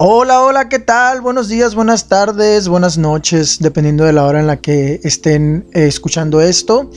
[0.00, 1.22] Hola, hola, ¿qué tal?
[1.22, 5.88] Buenos días, buenas tardes, buenas noches, dependiendo de la hora en la que estén eh,
[5.88, 6.88] escuchando esto.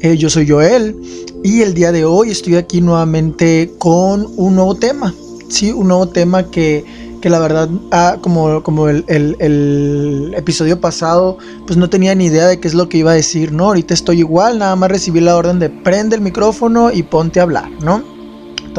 [0.00, 0.96] Eh, yo soy Joel
[1.44, 5.14] y el día de hoy estoy aquí nuevamente con un nuevo tema.
[5.48, 6.84] Sí, un nuevo tema que,
[7.22, 12.48] que la verdad, ah, como, como el, el, episodio pasado, pues no tenía ni idea
[12.48, 13.66] de qué es lo que iba a decir, ¿no?
[13.66, 17.44] Ahorita estoy igual, nada más recibí la orden de prende el micrófono y ponte a
[17.44, 18.17] hablar, ¿no?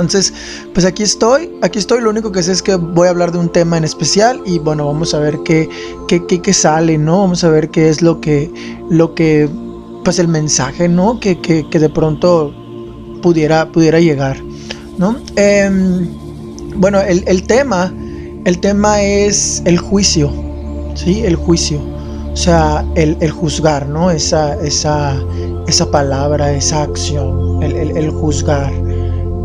[0.02, 0.34] Entonces,
[0.74, 3.40] pues aquí estoy, aquí estoy, lo único que sé es que voy a hablar de
[3.40, 5.70] un tema en especial y bueno, vamos a ver qué,
[6.08, 7.22] qué, qué, sale, ¿no?
[7.22, 8.52] Vamos a ver qué es lo que,
[8.90, 9.50] lo que,
[10.04, 11.20] pues el mensaje, ¿no?
[11.20, 12.54] Que, que, que de pronto
[13.22, 14.38] pudiera, pudiera llegar,
[14.98, 15.18] ¿no?
[15.36, 16.08] Em,
[16.76, 17.94] bueno, el, el, tema,
[18.46, 20.32] el tema es el juicio,
[20.96, 21.22] ¿sí?
[21.26, 21.80] El juicio,
[22.32, 24.12] o sea, el, el juzgar, ¿no?
[24.12, 25.16] Esa, esa,
[25.68, 28.89] esa palabra, esa acción, el, el juzgar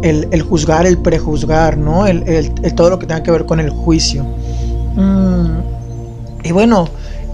[0.04, 2.06] el, juzgar, el prejuzgar, ¿no?
[2.06, 4.24] El, todo lo que tenga que ver con el juicio.
[4.94, 5.58] Mm,
[6.44, 6.86] y bueno,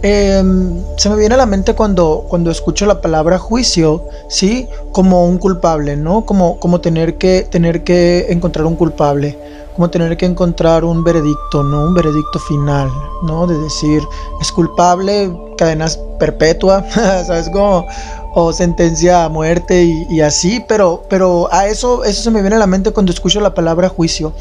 [0.03, 4.69] em, se me viene a la mente cuando, cuando escucho la palabra juicio, ¿sí?
[4.93, 6.25] Como un culpable, ¿no?
[6.25, 9.37] Como, como tener, que, tener que encontrar un culpable,
[9.75, 11.87] como tener que encontrar un veredicto, ¿no?
[11.87, 12.89] Un veredicto final,
[13.25, 13.49] ¿no?
[13.49, 14.01] De decir,
[14.41, 17.49] es culpable, cadenas perpetua, ¿sabes?
[17.51, 17.85] Como,
[18.35, 22.61] o sentencia a muerte y, así, pero, pero a eso, eso se me viene a
[22.61, 24.33] la mente cuando escucho la palabra juicio.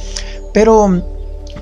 [0.53, 1.01] Pero,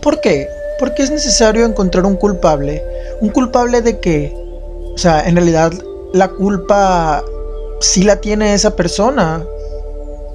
[0.01, 0.47] ¿por qué?
[0.79, 2.83] Porque es necesario encontrar un culpable.
[3.21, 4.33] ¿Un culpable de qué?
[4.93, 5.71] O sea, en realidad
[6.13, 7.23] la culpa
[7.79, 9.43] sí la tiene esa persona.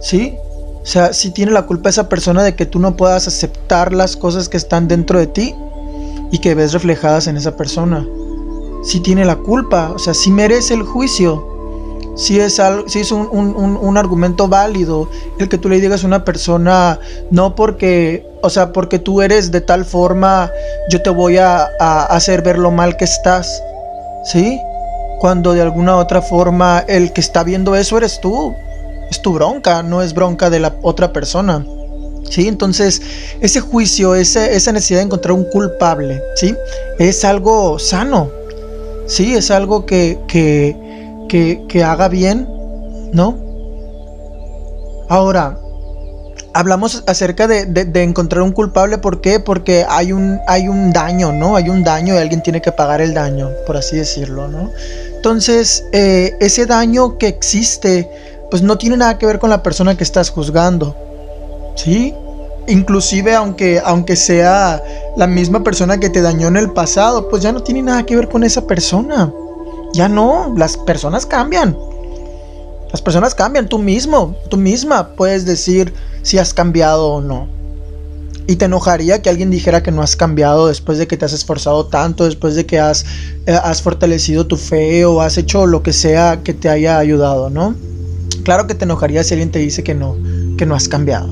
[0.01, 0.37] ¿Sí?
[0.83, 4.17] O sea, sí tiene la culpa esa persona de que tú no puedas aceptar las
[4.17, 5.55] cosas que están dentro de ti
[6.33, 8.07] y que ves reflejadas en esa persona.
[8.83, 11.52] Sí tiene la culpa, o sea, sí merece el juicio
[12.15, 16.25] si es, algo, si es un, argumento válido el que tú le digas a una
[16.25, 16.99] persona,
[17.31, 20.51] no porque, o sea, porque tú eres de tal forma,
[20.91, 21.65] yo te voy a,
[22.07, 23.63] hacer ver lo mal que estás,
[24.25, 24.61] ¿sí?
[25.21, 28.55] Cuando de alguna otra forma el que está viendo eso eres tú,
[29.11, 31.65] es tu bronca, no es bronca de la otra persona.
[32.31, 32.49] ¿Sí?
[32.49, 33.03] Entonces,
[33.43, 36.55] ese juicio, esa necesidad de encontrar un culpable, ¿sí?
[36.99, 38.31] Es algo sano,
[39.07, 39.35] ¿sí?
[39.35, 40.75] Es algo que, que,
[41.33, 42.47] que, haga bien,
[43.13, 43.39] ¿no?
[45.09, 45.59] Ahora,
[46.53, 49.41] hablamos acerca de, encontrar un culpable, ¿por qué?
[49.41, 51.57] Porque hay un, hay un daño, ¿no?
[51.57, 54.71] Hay un daño y alguien tiene que pagar el daño, por así decirlo, ¿no?
[55.17, 58.11] Entonces, eh, ese daño que existe,
[58.51, 60.95] pues no tiene nada que ver con la persona que estás juzgando,
[61.77, 62.15] ¿sí?
[62.69, 64.83] Inclusive aunque, aunque sea
[65.17, 68.17] la misma persona que te dañó en el pasado, pues ya no tiene nada que
[68.17, 69.33] ver con esa persona.
[69.93, 71.77] Ya no, las personas cambian.
[72.91, 75.93] Las personas cambian, tú mismo, tú misma puedes decir
[76.23, 77.49] si has cambiado o no.
[78.47, 81.33] Y te enojaría que alguien dijera que no has cambiado después de que te has
[81.33, 83.05] esforzado tanto, después de que has,
[83.47, 87.51] eh, has fortalecido tu fe o has hecho lo que sea que te haya ayudado,
[87.51, 87.75] ¿no?
[88.45, 90.17] Claro que te enojaría si alguien te dice que no,
[90.59, 91.29] que no has cambiado.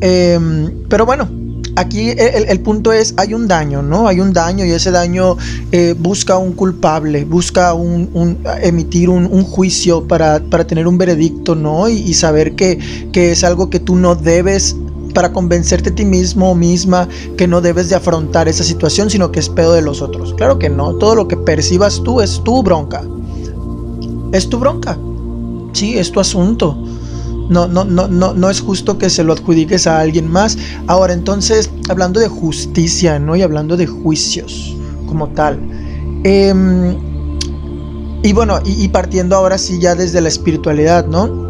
[0.00, 1.28] Em, pero bueno,
[1.76, 4.08] aquí el, punto es, hay un daño, ¿no?
[4.08, 5.36] Hay un daño y ese daño
[5.72, 11.88] eh, busca un culpable, busca un, emitir un, juicio para, tener un veredicto, ¿no?
[11.88, 12.78] Y, saber que,
[13.12, 14.76] que es algo que tú no debes
[15.14, 19.32] para convencerte a ti mismo o misma que no debes de afrontar esa situación, sino
[19.32, 20.34] que es pedo de los otros.
[20.34, 23.02] Claro que no, todo lo que percibas tú es tu bronca.
[24.32, 24.98] Es tu bronca.
[25.72, 26.76] Sí, es tu asunto.
[27.48, 30.56] No, no, no, no, no es justo que se lo adjudiques a alguien más.
[30.86, 33.36] Ahora, entonces, hablando de justicia, ¿no?
[33.36, 34.74] Y hablando de juicios
[35.06, 35.60] como tal.
[36.24, 36.96] Em,
[38.22, 41.44] y bueno, y, partiendo ahora sí ya desde la espiritualidad, ¿no?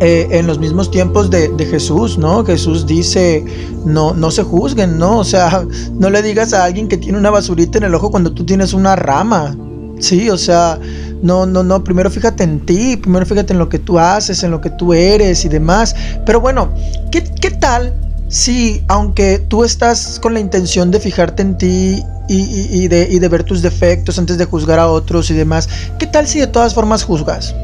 [0.00, 2.44] Eh, en los mismos tiempos de, de, Jesús, ¿no?
[2.44, 3.44] Jesús dice,
[3.84, 5.18] no, no se juzguen, ¿no?
[5.18, 8.32] O sea, no le digas a alguien que tiene una basurita en el ojo cuando
[8.32, 9.56] tú tienes una rama,
[10.00, 10.30] ¿sí?
[10.30, 10.78] O sea,
[11.22, 14.50] no, no, no, primero fíjate en ti, primero fíjate en lo que tú haces, en
[14.50, 15.94] lo que tú eres y demás.
[16.26, 16.72] Pero bueno,
[17.10, 17.94] ¿qué, tal
[18.28, 23.28] si aunque tú estás con la intención de fijarte en ti y, de, y de
[23.28, 25.68] ver tus defectos antes de juzgar a otros y demás,
[25.98, 27.54] ¿qué tal si de todas formas juzgas?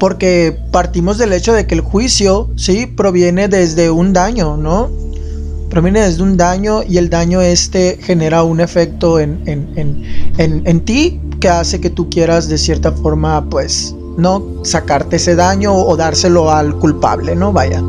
[0.00, 4.90] Porque partimos del hecho de que el juicio, sí, proviene desde un daño, ¿no?
[5.74, 10.84] Proviene desde un daño y el daño este genera un efecto en, en, en, en
[10.84, 14.40] ti que hace que tú quieras de cierta forma, pues, ¿no?
[14.62, 17.52] Sacarte ese daño o, dárselo al culpable, ¿no?
[17.52, 17.82] Vaya.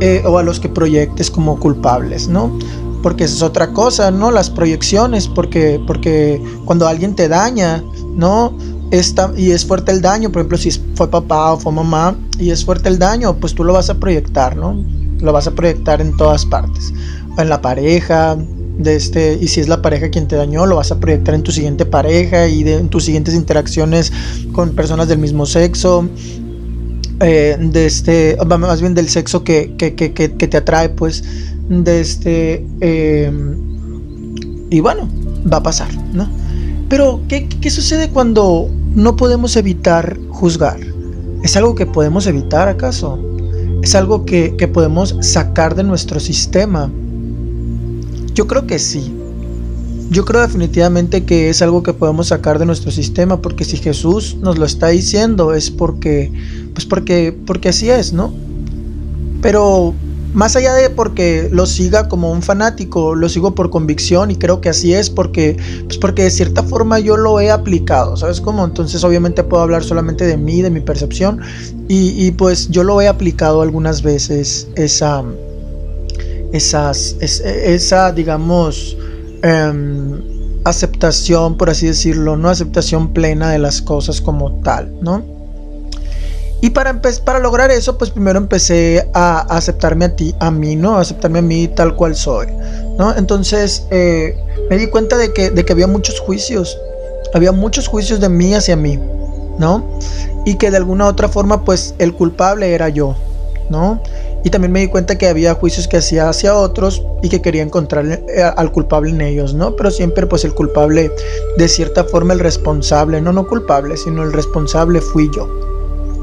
[0.00, 2.58] Eh, o a los que proyectes como culpables, ¿no?
[3.00, 4.32] Porque esa es otra cosa, ¿no?
[4.32, 7.80] Las proyecciones, porque, porque cuando alguien te daña,
[8.16, 8.58] ¿no?
[8.90, 12.50] Esta, y es fuerte el daño, por ejemplo, si fue papá o fue mamá y
[12.50, 14.99] es fuerte el daño, pues tú lo vas a proyectar, ¿no?
[15.20, 16.92] Lo vas a proyectar en todas partes.
[17.38, 18.36] en la pareja,
[18.82, 21.42] de este, y si es la pareja quien te dañó, lo vas a proyectar en
[21.42, 24.12] tu siguiente pareja y de, en tus siguientes interacciones
[24.52, 26.08] con personas del mismo sexo.
[27.22, 31.22] Eh, de este, más bien del sexo que, que, que, te atrae, pues,
[31.68, 33.56] de este, em,
[34.70, 35.06] y bueno,
[35.50, 36.26] va a pasar, ¿no?
[36.88, 40.80] Pero, ¿qué, ¿qué sucede cuando no podemos evitar juzgar?
[41.42, 43.18] ¿Es algo que podemos evitar acaso?
[43.82, 46.90] ¿Es algo que, que podemos sacar de nuestro sistema?
[48.34, 49.12] Yo creo que sí.
[50.10, 54.36] Yo creo definitivamente que es algo que podemos sacar de nuestro sistema, porque si Jesús
[54.40, 56.32] nos lo está diciendo es porque,
[56.74, 58.32] pues porque, porque así es, ¿no?
[59.40, 59.94] Pero
[60.32, 64.60] más allá de porque lo siga como un fanático, lo sigo por convicción y creo
[64.60, 65.56] que así es porque,
[65.86, 68.64] pues porque de cierta forma yo lo he aplicado, ¿sabes cómo?
[68.64, 71.40] Entonces obviamente puedo hablar solamente de mí, de mi percepción
[71.88, 75.24] y, pues yo lo he aplicado algunas veces esa,
[76.52, 78.96] esas, esa, digamos,
[79.42, 80.22] em,
[80.64, 85.39] aceptación, por así decirlo, no aceptación plena de las cosas como tal, ¿no?
[86.62, 90.98] Y para, para lograr eso, pues primero empecé a, aceptarme a ti, a mí, ¿no?
[90.98, 92.48] Aceptarme a mí tal cual soy,
[92.98, 93.16] ¿no?
[93.16, 94.36] Entonces eh,
[94.68, 96.76] me di cuenta de que, de que había muchos juicios,
[97.32, 98.98] había muchos juicios de mí hacia mí,
[99.58, 99.84] ¿no?
[100.44, 103.16] Y que de alguna otra forma, pues el culpable era yo,
[103.70, 104.02] ¿no?
[104.44, 107.62] Y también me di cuenta que había juicios que hacía hacia otros y que quería
[107.62, 109.76] encontrar eh, al culpable en ellos, ¿no?
[109.76, 111.10] Pero siempre pues el culpable,
[111.56, 115.48] de cierta forma el responsable, no no culpable, sino el responsable fui yo,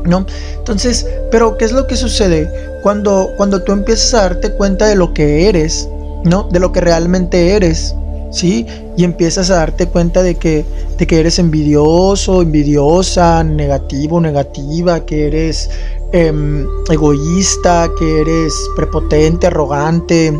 [0.07, 0.25] ¿no?
[0.57, 2.50] Entonces, pero ¿qué es lo que sucede?
[2.81, 5.88] Cuando, cuando tú empiezas a darte cuenta de lo que eres,
[6.24, 6.48] ¿no?
[6.51, 7.94] De lo que realmente eres,
[8.31, 8.65] ¿sí?
[8.98, 10.65] Y empiezas a darte cuenta de que,
[10.98, 15.69] de que eres envidioso, envidiosa, negativo, negativa, que eres
[16.13, 20.33] Em, egoísta, que eres prepotente, arrogante.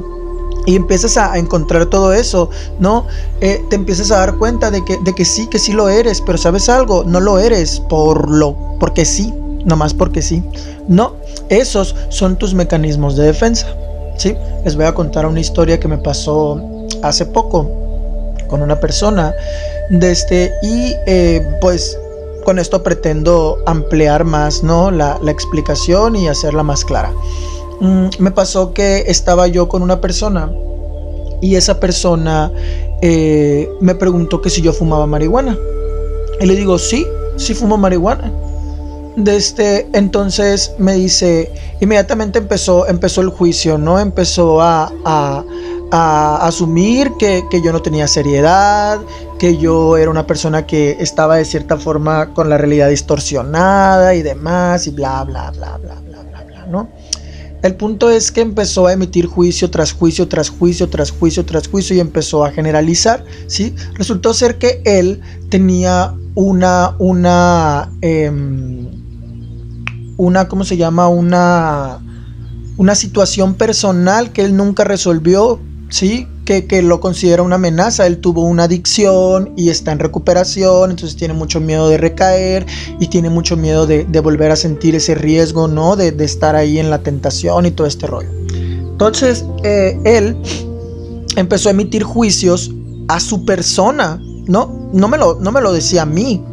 [0.66, 2.50] Y empiezas a, encontrar todo eso,
[2.80, 3.06] ¿no?
[3.42, 6.22] Eh, te empiezas a dar cuenta de que, de que sí, que sí lo eres,
[6.22, 7.04] pero ¿sabes algo?
[7.04, 9.34] No lo eres por lo, porque sí,
[9.68, 10.42] nomás porque sí.
[10.88, 11.14] No,
[11.50, 13.68] esos son tus mecanismos de defensa.
[14.18, 14.36] ¿sí?
[14.66, 16.60] Les voy a contar una historia que me pasó
[17.04, 17.70] hace poco
[18.48, 19.34] con una persona
[19.92, 22.00] de este y eh, pues
[22.46, 24.90] con esto pretendo ampliar más ¿no?
[24.90, 27.12] la, explicación y hacerla más clara.
[27.82, 30.50] Mm, me pasó que estaba yo con una persona
[31.42, 32.52] y esa persona
[33.02, 35.58] eh, me preguntó que si yo fumaba marihuana.
[36.40, 37.06] Y le digo, sí,
[37.36, 38.32] sí fumo marihuana.
[39.18, 44.00] De este, entonces me dice, inmediatamente empezó, empezó el juicio, ¿no?
[44.00, 44.94] Empezó a,
[45.92, 49.00] a asumir que, que, yo no tenía seriedad,
[49.40, 54.22] que yo era una persona que estaba de cierta forma con la realidad distorsionada y
[54.22, 56.90] demás y bla, bla, bla, bla, bla, bla, bla, ¿no?
[57.64, 61.68] El punto es que empezó a emitir juicio tras juicio, tras juicio, tras juicio, tras
[61.68, 63.74] juicio y empezó a generalizar, ¿sí?
[63.96, 68.97] Resultó ser que él tenía una, una, em,
[70.18, 71.08] una, ¿cómo se llama?
[71.08, 72.00] Una,
[72.78, 75.60] una situación personal que él nunca resolvió,
[75.90, 76.28] ¿sí?
[76.48, 78.08] que, lo considera una amenaza.
[78.08, 82.66] Él tuvo una adicción y está en recuperación, entonces tiene mucho miedo de recaer
[83.00, 85.96] y tiene mucho miedo de, volver a sentir ese riesgo, ¿no?
[85.96, 88.30] De, estar ahí en la tentación y todo este rollo.
[88.50, 90.38] Entonces, eh, él
[91.36, 92.72] empezó a emitir juicios
[93.10, 94.90] a su persona, ¿no?
[94.94, 96.44] No me lo, no me lo decía a mí,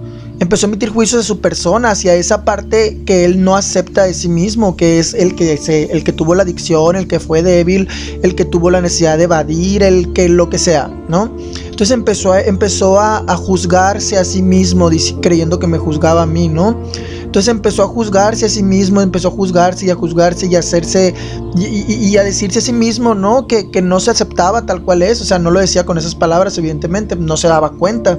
[0.40, 4.14] empezó a emitir juicios de su persona hacia esa parte que él no acepta de
[4.14, 7.42] sí mismo, que es el que, se, el que tuvo la adicción, el que fue
[7.42, 7.88] débil,
[8.22, 11.36] el que tuvo la necesidad de evadir, el que lo que sea, ¿no?
[11.64, 16.48] Entonces empezó a, empezó a, juzgarse a sí mismo, creyendo que me juzgaba a mí,
[16.48, 16.80] ¿no?
[17.22, 20.60] Entonces empezó a juzgarse a sí mismo, empezó a juzgarse y a juzgarse y a
[20.60, 21.14] hacerse
[21.56, 23.48] y, a decirse a sí mismo, ¿no?
[23.48, 26.14] Que, que no se aceptaba tal cual es, o sea, no lo decía con esas
[26.14, 28.18] palabras, evidentemente, no se daba cuenta.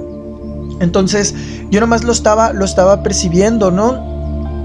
[0.80, 1.34] Entonces
[1.70, 4.16] yo nomás lo estaba, lo estaba percibiendo, ¿no?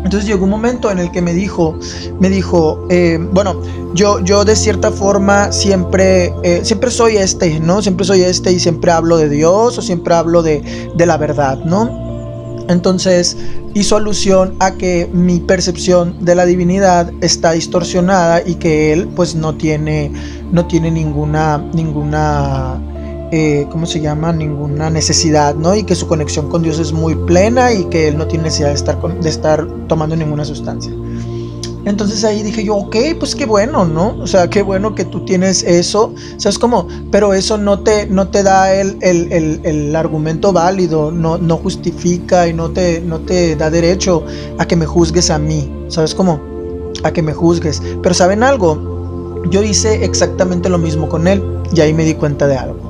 [0.04, 1.78] Entonces llegó un momento en el que me dijo,
[2.18, 3.60] me dijo, eh, bueno,
[3.94, 7.82] yo, yo de cierta forma siempre, eh, siempre soy este, ¿no?
[7.82, 10.62] Siempre soy este y siempre hablo de Dios o siempre hablo de,
[10.94, 12.10] de la verdad, ¿no?
[12.68, 13.36] Entonces
[13.74, 19.34] hizo alusión a que mi percepción de la divinidad está distorsionada y que él pues
[19.34, 20.12] no tiene,
[20.50, 22.80] no tiene ninguna, ninguna
[23.30, 24.32] eh, ¿cómo se llama?
[24.32, 25.74] Ninguna necesidad, ¿no?
[25.74, 28.68] Y que su conexión con Dios es muy plena y que él no tiene necesidad
[28.68, 30.92] de estar, de estar tomando ninguna sustancia.
[31.86, 34.16] Entonces ahí dije yo, ok, pues qué bueno, ¿no?
[34.18, 36.86] O sea, qué bueno que tú tienes eso, ¿sabes cómo?
[37.10, 42.48] Pero eso no te, no te da el, el, el, argumento válido, no, no justifica
[42.48, 44.24] y no te, no te da derecho
[44.58, 46.38] a que me juzgues a mí, ¿sabes cómo?
[47.02, 47.82] A que me juzgues.
[48.02, 48.90] Pero ¿saben algo?
[49.48, 52.89] yo hice exactamente lo mismo con él y ahí me di cuenta de algo.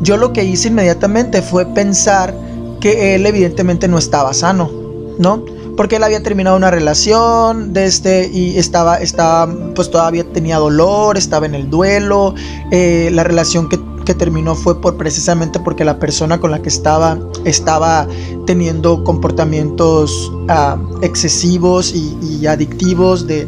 [0.00, 2.34] Yo lo que hice inmediatamente fue pensar
[2.80, 4.70] que él evidentemente no estaba sano,
[5.18, 5.44] ¿no?
[5.76, 11.16] Porque él había terminado una relación de este y estaba, estaba, pues todavía tenía dolor,
[11.16, 12.34] estaba en el duelo,
[12.70, 13.78] eh, la relación que,
[14.10, 18.08] terminó fue por precisamente porque la persona con la que estaba estaba
[18.44, 23.44] teniendo comportamientos ah, excesivos y, adictivos de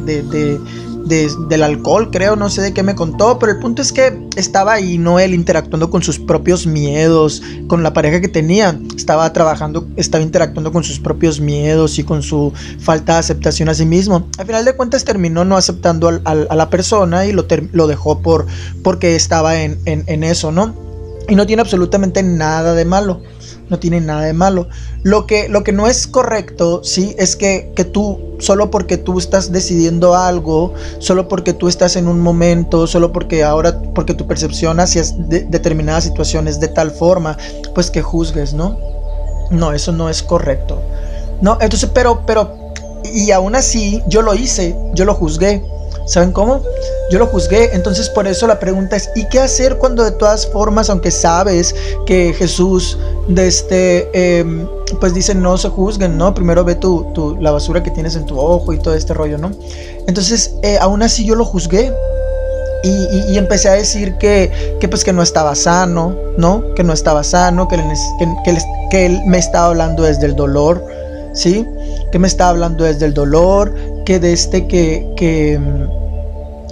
[1.04, 4.74] del alcohol, creo, no sé de qué me contó, pero el punto es que estaba
[4.74, 5.18] ahí, ¿no?
[5.18, 10.72] Él interactuando con sus propios miedos, con la pareja que tenía, estaba trabajando, estaba interactuando
[10.72, 14.28] con sus propios miedos y con su falta de aceptación a sí mismo.
[14.38, 18.46] Al final de cuentas terminó no aceptando a la persona y lo, lo dejó por,
[18.82, 20.74] porque estaba en, en eso, ¿no?
[21.28, 23.22] Y no tiene absolutamente nada de malo
[23.72, 24.68] no tiene nada de malo.
[25.02, 29.18] Lo que, lo que no es correcto, sí, es que, que tú, solo porque tú
[29.18, 34.26] estás decidiendo algo, solo porque tú estás en un momento, solo porque ahora, porque tu
[34.26, 37.38] percepción hacia determinadas situaciones de tal forma,
[37.74, 38.78] pues que juzgues, ¿no?
[39.50, 40.80] No, eso no es correcto.
[41.40, 42.54] No, entonces, pero, pero,
[43.12, 45.64] y aún así, yo lo hice, yo lo juzgué.
[46.06, 46.62] ¿Saben cómo?
[47.10, 50.46] Yo lo juzgué, entonces por eso la pregunta es, ¿y qué hacer cuando de todas
[50.46, 51.74] formas, aunque sabes
[52.06, 54.66] que Jesús de este, em,
[55.00, 56.34] pues dice no se juzguen, ¿no?
[56.34, 59.52] Primero ve tu, la basura que tienes en tu ojo y todo este rollo, ¿no?
[60.06, 61.92] Entonces, eh, aún así yo lo juzgué.
[62.84, 66.74] Y, empecé a decir que, que, pues que no estaba sano, ¿no?
[66.74, 67.76] Que no estaba sano, que,
[68.44, 68.58] que,
[68.90, 70.84] que él me estaba hablando desde el dolor,
[71.32, 71.66] ¿sí?
[72.10, 73.74] Que me estaba hablando desde el dolor,
[74.04, 75.58] que de este que, que,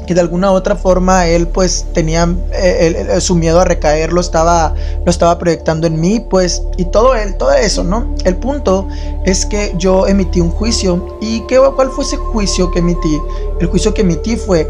[0.07, 4.75] que de alguna otra forma él pues tenía eh, su miedo a recaer lo estaba,
[5.05, 8.15] lo estaba proyectando en mí pues y todo él, todo eso, ¿no?
[8.25, 8.89] El punto
[9.25, 13.21] es que yo emití un juicio y ¿qué, ¿cuál fue ese juicio que emití?
[13.61, 14.69] El juicio que emití fue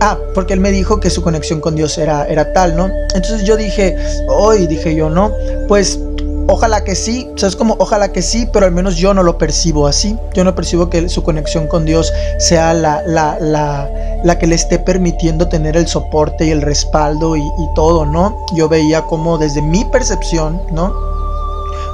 [0.00, 2.90] Ah, porque él me dijo que su conexión con Dios era, era tal, ¿no?
[3.14, 3.96] Entonces yo dije,
[4.28, 5.32] hoy dije yo, ¿no?
[5.68, 5.98] Pues
[6.46, 9.86] Ojalá que sí, ¿sabes como Ojalá que sí, pero al menos yo no lo percibo
[9.86, 10.16] así.
[10.34, 13.88] Yo no percibo que su conexión con Dios sea la, la, la,
[14.22, 17.42] la que le esté permitiendo tener el soporte y el respaldo y,
[17.74, 18.44] todo, ¿no?
[18.54, 20.92] Yo veía como desde mi percepción, ¿no?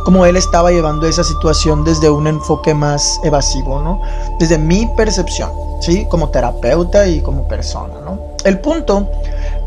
[0.05, 4.01] Como él estaba llevando esa situación desde un enfoque más evasivo, ¿no?
[4.39, 6.07] Desde mi percepción, ¿sí?
[6.09, 8.19] Como terapeuta y como persona, ¿no?
[8.45, 9.09] El punto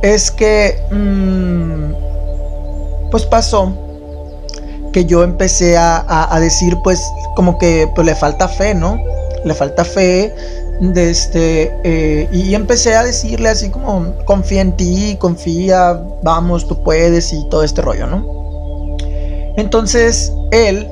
[0.01, 1.93] es que, mmm,
[3.11, 3.71] pues pasó
[4.93, 7.01] que yo empecé a, decir, pues,
[7.35, 8.97] como que pues, le falta fe, ¿no?
[9.43, 10.33] Le falta fe.
[10.79, 16.81] De este, eh, y empecé a decirle así como, confía en ti, confía, vamos, tú
[16.83, 18.97] puedes y todo este rollo, ¿no?
[19.55, 20.89] Entonces, él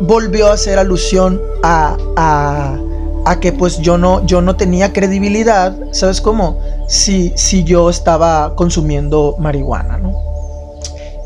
[0.00, 2.78] volvió a hacer alusión a, a,
[3.26, 6.58] a, que pues yo no, yo no tenía credibilidad, ¿sabes cómo?
[6.88, 10.14] Si, si yo estaba consumiendo marihuana, ¿no?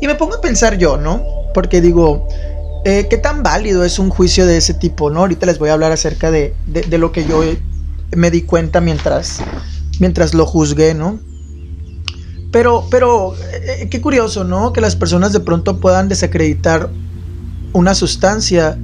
[0.01, 1.44] Y me pongo a pensar yo, ¿no?
[1.55, 2.27] Porque digo,
[2.83, 5.09] eh, ¿qué tan válido es un juicio de ese tipo?
[5.09, 5.21] ¿no?
[5.21, 6.53] Ahorita les voy a hablar acerca de,
[6.91, 7.41] lo que yo
[8.13, 9.39] me di cuenta mientras,
[10.01, 11.17] mientras lo juzgué, ¿no?
[12.51, 14.73] Pero, pero, eh, qué curioso, ¿no?
[14.73, 16.89] Que las personas de pronto puedan desacreditar
[17.71, 18.77] una sustancia,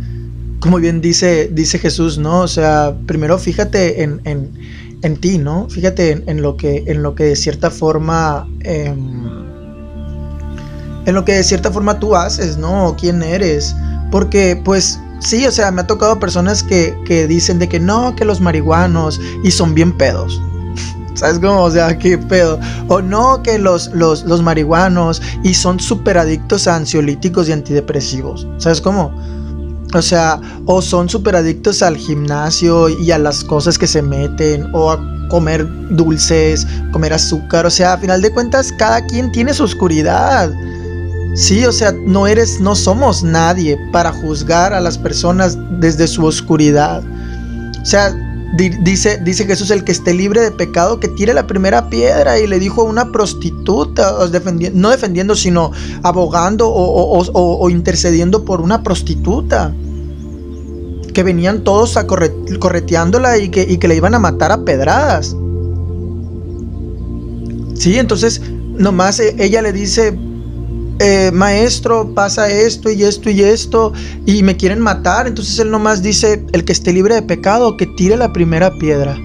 [0.61, 2.39] como bien dice, dice Jesús, ¿no?
[2.39, 5.67] O sea, primero fíjate en, en, ti, ¿no?
[5.69, 8.47] Fíjate en, lo que, en lo que de cierta forma...
[8.61, 9.40] Em,
[11.05, 12.96] en lo que de cierta forma tú haces, ¿no?
[13.00, 13.75] quién eres.
[14.12, 18.15] Porque pues sí, o sea, me ha tocado personas que, que dicen de que no,
[18.15, 20.41] que los marihuanos y son bien pedos.
[21.13, 21.63] ¿Sabes cómo?
[21.63, 22.60] O sea, qué pedo.
[22.88, 28.48] O no, que los, los, los marihuanos y son súper adictos a ansiolíticos y antidepresivos.
[28.58, 29.13] ¿Sabes cómo?
[29.93, 34.70] O sea, o son súper adictos al gimnasio y a las cosas que se meten,
[34.74, 37.65] o a comer dulces, comer azúcar.
[37.65, 40.51] O sea, a final de cuentas, cada quien tiene su oscuridad.
[41.33, 46.25] Sí, o sea, no eres, no somos nadie para juzgar a las personas desde su
[46.25, 47.03] oscuridad.
[47.81, 48.13] O sea,
[48.83, 52.38] dice, dice Jesús, el que esté libre de pecado, que tire la primera piedra.
[52.38, 54.13] Y le dijo a una prostituta,
[54.73, 55.71] no defendiendo, sino
[56.03, 59.73] abogando o, intercediendo por una prostituta.
[61.13, 65.35] Que venían todos a correteándola y que, y que le iban a matar a pedradas.
[67.73, 68.41] Sí, entonces
[68.77, 70.17] nomás e, ella le dice,
[71.03, 73.91] eh, maestro, pasa esto y esto y esto,
[74.27, 75.25] y me quieren matar.
[75.25, 79.17] Entonces él nomás dice, el que esté libre de pecado, que tire la primera piedra.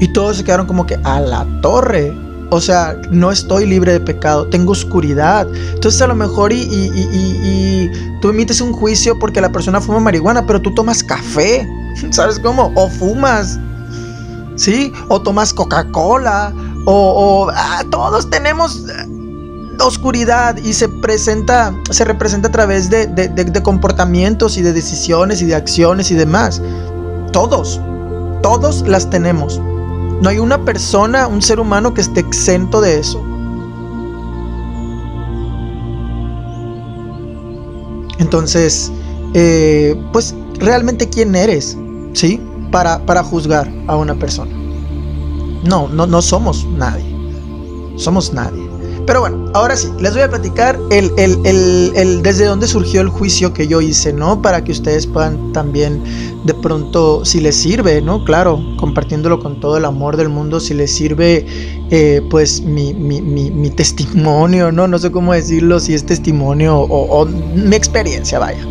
[0.00, 2.10] Y todos se quedaron como que a la torre.
[2.50, 5.46] O sea, no estoy libre de pecado, tengo oscuridad.
[5.74, 7.90] Entonces a lo mejor y,
[8.22, 11.68] tú emites un juicio porque la persona fuma marihuana, pero tú tomas café.
[12.10, 12.72] ¿Sabes cómo?
[12.76, 13.58] O fumas.
[14.56, 14.92] ¿sí?
[15.08, 16.52] O tomas Coca-Cola,
[16.86, 18.84] o, ah, todos tenemos
[19.80, 25.46] oscuridad y se presenta, se representa a través de, de, comportamientos y de decisiones y
[25.46, 26.62] de acciones y demás.
[27.32, 27.80] Todos,
[28.42, 29.60] todos las tenemos.
[30.22, 33.22] No hay una persona, un ser humano que esté exento de eso.
[38.18, 38.92] Entonces,
[39.34, 41.76] eh, pues realmente quién eres,
[42.12, 42.40] ¿sí?
[42.70, 44.52] Para, para juzgar a una persona.
[45.64, 47.14] No, no, no somos nadie.
[47.96, 48.63] Somos nadie.
[49.06, 53.52] Pero bueno, ahora sí, les voy a platicar el, el, desde dónde surgió el juicio
[53.52, 54.40] que yo hice, ¿no?
[54.40, 56.02] Para que ustedes puedan también
[56.44, 58.24] de pronto, si les sirve, ¿no?
[58.24, 61.46] Claro, compartiéndolo con todo el amor del mundo, si les sirve,
[61.90, 64.88] eh, pues mi, mi, mi, testimonio, ¿no?
[64.88, 68.66] No sé cómo decirlo, si es testimonio o, o mi experiencia, vaya.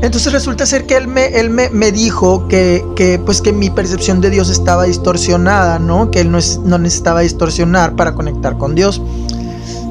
[0.00, 3.68] Entonces resulta ser que él me, él me, me dijo que, que, pues que mi
[3.68, 6.12] percepción de Dios estaba distorsionada, ¿no?
[6.12, 9.02] Que él no, es, no necesitaba distorsionar para conectar con Dios.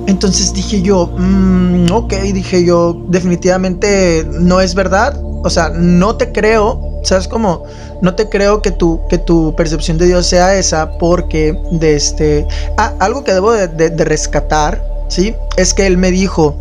[0.07, 5.19] Entonces dije yo, mm, ok, dije yo, definitivamente no es verdad.
[5.43, 7.63] O sea, no te creo, ¿sabes cómo?
[8.01, 12.47] No te creo que tu, que tu percepción de Dios sea esa porque de este...
[12.77, 15.35] Ah, algo que debo de, de rescatar, ¿sí?
[15.57, 16.55] Es que él me dijo,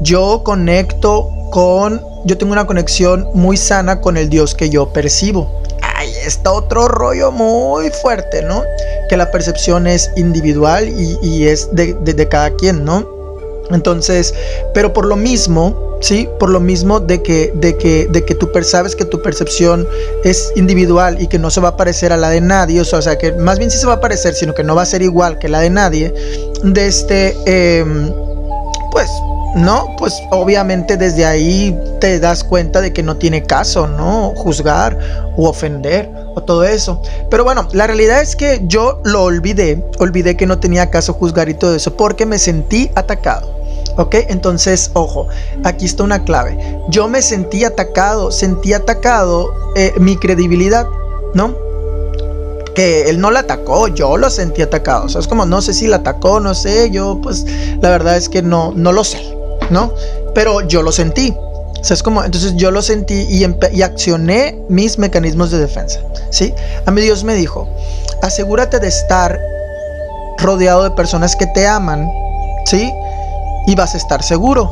[0.00, 2.00] yo conecto con...
[2.24, 5.50] Yo tengo una conexión muy sana con el Dios que yo percibo.
[6.02, 8.64] Ahí está otro rollo muy fuerte, ¿no?
[9.12, 13.06] que la percepción es individual y, es de, cada quien, ¿no?
[13.70, 14.34] Entonces,
[14.72, 16.28] pero por lo mismo, ¿sí?
[16.40, 19.86] Por lo mismo de que, de que, de que tú sabes que tu percepción
[20.24, 23.18] es individual y que no se va a parecer a la de nadie, o sea,
[23.18, 25.38] que más bien sí se va a parecer, sino que no va a ser igual
[25.38, 26.12] que la de nadie,
[26.64, 28.10] de este, em,
[28.90, 29.08] pues
[29.54, 29.94] ¿no?
[29.98, 34.32] Pues obviamente desde ahí te das cuenta de que no tiene caso, ¿no?
[34.36, 34.98] Juzgar
[35.36, 37.00] o ofender o todo eso.
[37.30, 41.48] Pero bueno, la realidad es que yo lo olvidé, olvidé que no tenía caso juzgar
[41.48, 43.60] y todo eso porque me sentí atacado.
[43.98, 44.14] ¿Ok?
[44.28, 45.28] Entonces, ojo,
[45.64, 46.56] aquí está una clave.
[46.88, 50.86] Yo me sentí atacado, sentí atacado eh, mi credibilidad,
[51.34, 51.54] ¿no?
[52.74, 55.04] que él no la atacó, yo lo sentí atacado.
[55.04, 57.44] O sea, es como, no sé si la atacó, no sé, yo pues
[57.82, 59.41] la verdad es que no, no lo sé.
[60.34, 61.34] Pero yo lo sentí.
[61.36, 66.54] O es como, entonces yo lo sentí y, y accioné mis mecanismos de defensa, ¿sí?
[66.86, 67.68] A mí Dios me dijo,
[68.22, 69.36] asegúrate de estar
[70.38, 72.08] rodeado de personas que te aman,
[72.66, 72.92] ¿sí?
[73.66, 74.70] Y vas a estar seguro.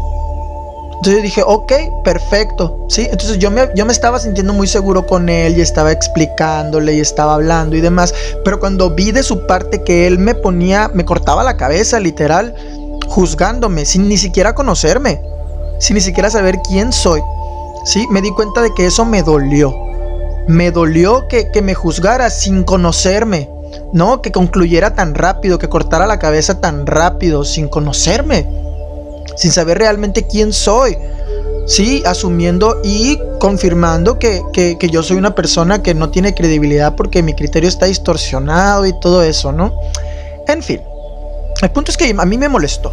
[1.00, 1.72] Entonces yo dije, ok,
[2.04, 3.08] perfecto, ¿sí?
[3.10, 7.74] Entonces yo me estaba sintiendo muy seguro con él y estaba explicándole y estaba hablando
[7.74, 8.14] y demás.
[8.44, 12.54] Pero cuando vi de su parte que él me ponía, me cortaba la cabeza, literal,
[13.11, 15.20] juzgándome sin ni siquiera conocerme,
[15.81, 17.20] sin ni siquiera saber quién soy.
[17.85, 19.75] Sí, me di cuenta de que eso me dolió.
[20.46, 23.51] Me dolió que, que me juzgara sin conocerme.
[23.92, 28.46] No, que concluyera tan rápido, que cortara la cabeza tan rápido, sin conocerme,
[29.37, 30.96] sin saber realmente quién soy.
[31.66, 36.96] Sí, asumiendo y confirmando que, que, que, yo soy una persona que no tiene credibilidad
[36.96, 39.73] porque mi criterio está distorsionado y todo eso, ¿no?
[40.49, 40.81] En fin,
[41.62, 42.92] el punto es que a mí me molestó.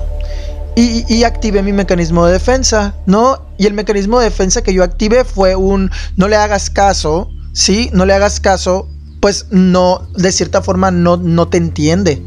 [0.76, 3.48] Y, activé mi mecanismo de defensa, ¿no?
[3.58, 7.90] Y el mecanismo de defensa que yo activé fue un no le hagas caso, ¿sí?
[7.94, 8.88] No le hagas caso,
[9.20, 12.24] pues no, de cierta forma no, no te entiende,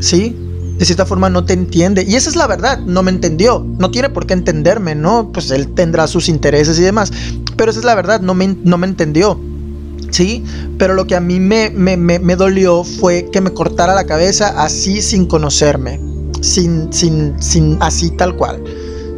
[0.00, 0.36] ¿sí?
[0.76, 2.02] De cierta forma no te entiende.
[2.02, 3.64] Y esa es la verdad, no me entendió.
[3.78, 5.30] No tiene por qué entenderme, ¿no?
[5.30, 7.12] Pues él tendrá sus intereses y demás.
[7.56, 9.38] Pero esa es la verdad, no me, no me entendió.
[10.12, 10.44] ¿Sí?
[10.78, 15.02] Pero lo que a mí me, me, dolió fue que me cortara la cabeza así
[15.02, 16.00] sin conocerme,
[16.40, 18.62] sin, sin, sin, así tal cual.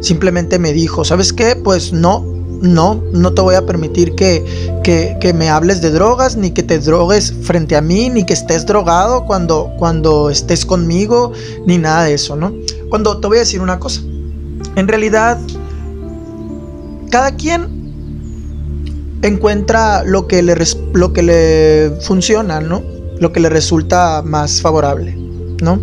[0.01, 1.55] Simplemente me dijo, ¿sabes qué?
[1.55, 2.25] Pues no,
[2.61, 4.43] no, no te voy a permitir que,
[4.83, 8.33] que, que, me hables de drogas, ni que te drogues frente a mí, ni que
[8.33, 11.33] estés drogado cuando, cuando estés conmigo,
[11.65, 12.53] ni nada de eso, ¿no?
[12.89, 14.01] Cuando te voy a decir una cosa,
[14.75, 15.39] en realidad,
[17.09, 17.84] cada quien
[19.27, 20.55] encuentra lo que le,
[20.93, 22.83] lo que le funciona, ¿no?
[23.19, 25.15] Lo que le resulta más favorable,
[25.61, 25.79] ¿no?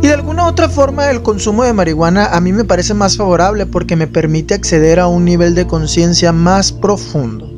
[0.00, 3.66] Y de alguna otra forma el consumo de marihuana a mí me parece más favorable
[3.66, 7.50] porque me permite acceder a un nivel de conciencia más profundo,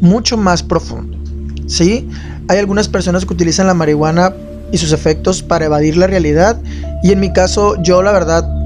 [0.00, 1.16] mucho más profundo.
[1.66, 2.08] ¿Sí?
[2.48, 4.34] Hay algunas personas que utilizan la marihuana
[4.72, 6.60] y sus efectos para evadir la realidad
[7.02, 8.57] y en mi caso yo la verdad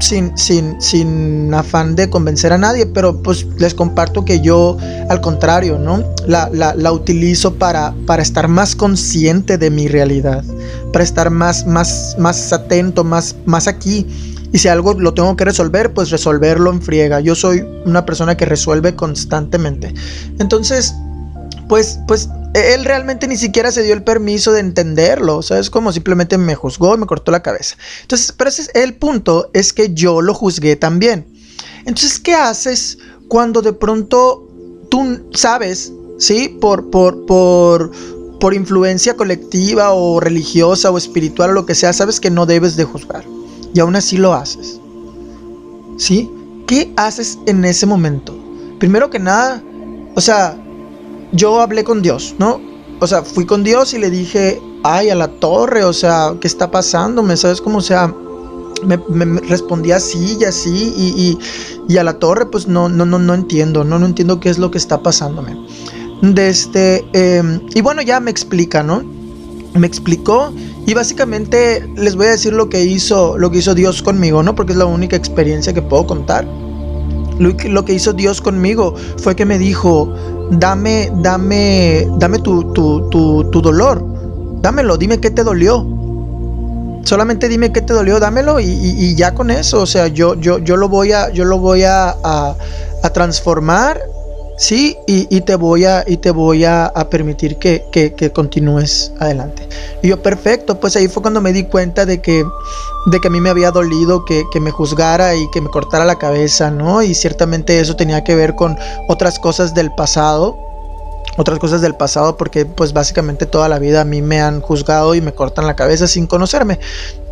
[0.00, 4.76] sin, sin, sin afán de convencer a nadie, pero pues les comparto que yo
[5.08, 6.04] al contrario, ¿no?
[6.26, 10.44] La, la, utilizo para, para estar más consciente de mi realidad,
[10.92, 14.06] para estar más, más, más atento, más, más aquí.
[14.52, 17.20] Y si algo lo tengo que resolver, pues resolverlo en friega.
[17.20, 19.94] Yo soy una persona que resuelve constantemente.
[20.38, 20.94] Entonces,
[21.68, 25.70] pues, pues él realmente ni siquiera se dio el permiso de entenderlo, ¿sabes?
[25.70, 27.76] Como simplemente me juzgó y me cortó la cabeza.
[28.02, 31.26] Entonces, pero ese es el punto, es que yo lo juzgué también.
[31.80, 34.48] Entonces, ¿qué haces cuando de pronto
[34.90, 36.48] tú sabes, ¿sí?
[36.60, 37.90] Por, por, por,
[38.40, 42.76] por influencia colectiva o religiosa o espiritual o lo que sea, sabes que no debes
[42.76, 43.24] de juzgar.
[43.74, 44.80] Y aún así lo haces.
[45.98, 46.30] ¿Sí?
[46.66, 48.36] ¿Qué haces en ese momento?
[48.78, 49.62] Primero que nada,
[50.14, 50.56] o sea,
[51.32, 52.60] yo hablé con Dios, ¿no?
[53.00, 56.46] O sea, fui con Dios y le dije, ay, a la torre, o sea, ¿qué
[56.46, 57.22] está pasando?
[57.22, 57.78] ¿Me sabes cómo?
[57.78, 58.12] O sea,
[58.84, 61.38] me, respondía así y así y,
[61.88, 64.58] y, a la torre, pues no, no, no, no entiendo, no, no entiendo qué es
[64.58, 65.56] lo que está pasándome.
[66.22, 69.04] De este, em, y bueno, ya me explica, ¿no?
[69.74, 70.52] Me explicó
[70.86, 74.54] y básicamente les voy a decir lo que hizo, lo que hizo Dios conmigo, ¿no?
[74.54, 76.46] Porque es la única experiencia que puedo contar.
[77.38, 80.12] Lo que, hizo Dios conmigo fue que me dijo,
[80.50, 84.04] dame, dame, dame tu, tu, tu, dolor,
[84.60, 85.86] dámelo, dime qué te dolió.
[87.04, 90.76] Solamente dime qué te dolió, dámelo y, ya con eso, o sea, yo, yo, yo
[90.76, 93.98] lo voy a, yo lo voy a, a transformar
[94.58, 99.68] Sí, y, te voy a, y te voy a, permitir que, continúes adelante.
[100.02, 102.44] Y yo, perfecto, pues ahí fue cuando me di cuenta de que,
[103.06, 106.18] de que a mí me había dolido que, me juzgara y que me cortara la
[106.18, 107.04] cabeza, ¿no?
[107.04, 110.58] Y ciertamente eso tenía que ver con otras cosas del pasado,
[111.36, 115.14] otras cosas del pasado porque pues básicamente toda la vida a mí me han juzgado
[115.14, 116.80] y me cortan la cabeza sin conocerme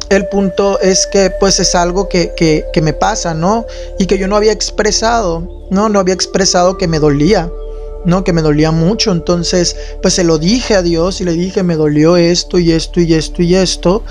[0.08, 3.66] el punto es que pues es algo que, que, me pasa, ¿no?
[3.98, 5.88] Y que yo no había expresado, ¿no?
[5.88, 7.50] No había expresado que me dolía,
[8.04, 8.22] ¿no?
[8.22, 9.10] Que me dolía mucho.
[9.12, 13.00] Entonces, pues se lo dije a Dios y le dije, me dolió esto y esto
[13.00, 14.02] y esto y esto.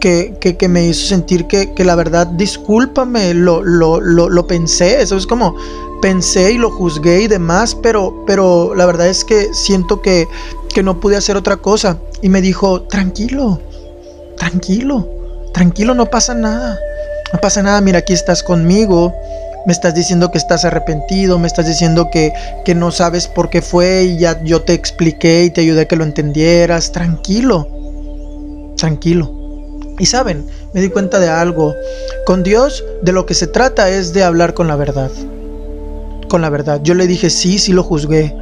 [0.00, 5.16] Que, que, me hizo sentir que, la verdad, discúlpame, lo, lo, lo, lo pensé, eso
[5.16, 5.56] es como
[6.00, 10.28] pensé y lo juzgué y demás, pero, pero la verdad es que siento que,
[10.72, 11.98] que no pude hacer otra cosa.
[12.22, 13.60] Y me dijo, tranquilo,
[14.36, 15.17] tranquilo,
[15.52, 16.78] tranquilo, no pasa nada.
[17.32, 19.14] No pasa nada, mira, aquí estás conmigo.
[19.66, 22.32] Me estás diciendo que estás arrepentido, me estás diciendo que,
[22.64, 25.88] que no sabes por qué fue y ya yo te expliqué y te ayudé a
[25.88, 26.92] que lo entendieras.
[26.92, 27.68] Tranquilo,
[28.76, 29.30] tranquilo.
[29.98, 31.74] Y saben, me di cuenta de algo.
[32.24, 35.10] Con Dios de lo que se trata es de hablar con la verdad.
[36.28, 36.80] Con la verdad.
[36.82, 38.34] Yo le dije, sí, sí lo juzgué.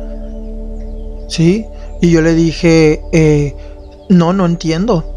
[1.28, 1.66] ¿Sí?
[2.00, 3.56] Y yo le dije, eh,
[4.08, 5.15] no, no entiendo.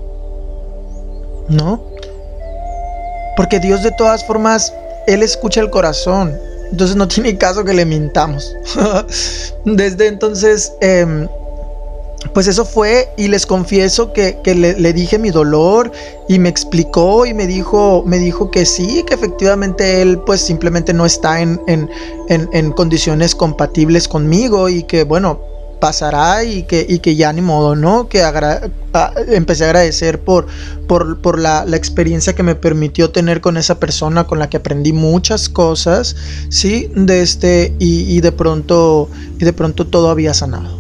[1.50, 1.84] ¿No?
[3.36, 4.74] Porque Dios de todas formas,
[5.08, 6.38] Él escucha el corazón.
[6.72, 8.56] Entonces no tiene caso que le mintamos.
[9.66, 11.28] Desde entonces, em,
[12.34, 15.92] pues eso fue y les confieso que, le, dije mi dolor
[16.28, 20.94] y me explicó y me dijo, me dijo que sí, que efectivamente él pues simplemente
[20.94, 21.90] no está en, en,
[22.30, 25.40] en condiciones compatibles conmigo y que bueno,
[25.80, 28.10] pasará y que, y que ya ni modo, ¿no?
[28.10, 28.22] Que
[29.28, 30.48] empecé a agradecer por,
[30.88, 35.50] por, la, experiencia que me permitió tener con esa persona con la que aprendí muchas
[35.50, 36.16] cosas,
[36.50, 36.92] ¿sí?
[36.96, 40.80] De este, y, de pronto, y de pronto todo había sanado.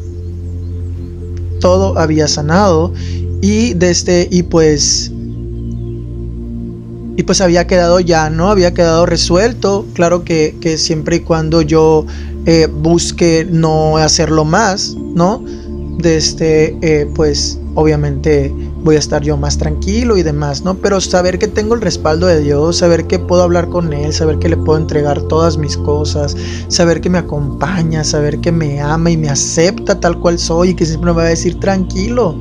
[1.59, 2.93] Todo había sanado
[3.41, 5.11] y de este, y pues
[7.17, 8.49] y pues había quedado ya, ¿no?
[8.49, 9.85] Había quedado resuelto.
[9.93, 12.05] Claro que, que siempre y cuando yo
[12.45, 15.43] eh, busque no hacerlo más, ¿no?
[15.99, 20.75] De este, eh, pues obviamente voy a estar yo más tranquilo y demás, ¿no?
[20.75, 24.39] Pero saber que tengo el respaldo de Dios, saber que puedo hablar con Él, saber
[24.39, 26.37] que le puedo entregar todas mis cosas,
[26.69, 30.73] saber que me acompaña, saber que me ama y me acepta tal cual soy y
[30.73, 32.33] que siempre me va a decir tranquilo,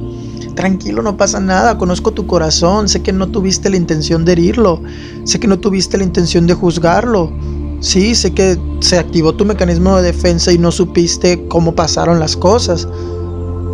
[0.54, 4.80] tranquilo, no pasa nada, conozco tu corazón, sé que no tuviste la intención de herirlo,
[5.24, 7.32] sé que no tuviste la intención de juzgarlo,
[7.80, 12.36] Sí, sé que se activó tu mecanismo de defensa y no supiste cómo pasaron las
[12.36, 12.88] cosas.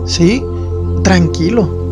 [0.07, 0.43] Sí,
[1.03, 1.83] tranquilo.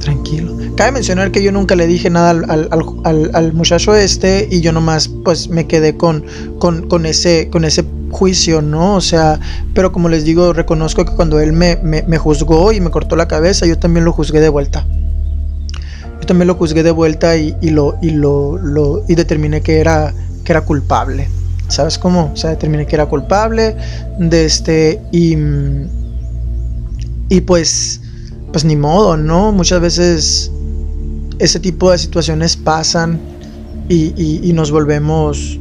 [0.00, 0.56] Tranquilo.
[0.76, 5.48] Cabe mencionar que yo nunca le dije nada al, muchacho este y yo nomás pues
[5.48, 6.24] me quedé con,
[6.58, 8.96] con, ese, con ese juicio, ¿no?
[8.96, 9.38] O sea,
[9.74, 13.28] pero como les digo, reconozco que cuando él me, me juzgó y me cortó la
[13.28, 14.86] cabeza, yo también lo juzgué de vuelta
[16.22, 20.52] yo también lo juzgué de vuelta y, lo, y lo, y determiné que era, que
[20.52, 21.28] era culpable.
[21.66, 22.30] ¿Sabes cómo?
[22.32, 23.74] O sea, determiné que era culpable
[24.20, 25.34] de este y,
[27.32, 27.98] y pues,
[28.52, 29.52] pues ni modo, ¿no?
[29.52, 30.52] Muchas veces
[31.38, 33.18] ese tipo de situaciones pasan
[33.88, 35.58] y, nos volvemos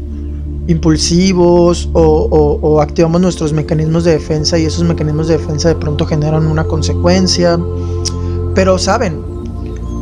[0.67, 6.05] impulsivos o, o, activamos nuestros mecanismos de defensa y esos mecanismos de defensa de pronto
[6.05, 7.57] generan una consecuencia.
[8.53, 9.21] Pero saben,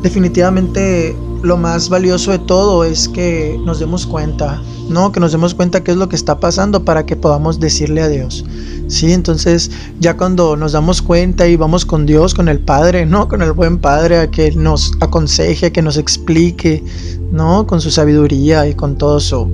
[0.01, 5.11] definitivamente lo más valioso de todo es que nos demos cuenta, ¿no?
[5.11, 8.07] Que nos demos cuenta qué es lo que está pasando para que podamos decirle a
[8.07, 8.45] Dios.
[8.87, 13.27] Sí, entonces ya cuando nos damos cuenta y vamos con Dios, con el Padre, ¿no?
[13.27, 16.83] Con el buen Padre a que nos aconseje, que nos explique,
[17.31, 17.67] ¿no?
[17.67, 19.47] Con su sabiduría y con todo su,